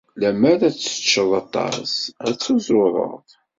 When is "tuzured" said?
2.41-3.27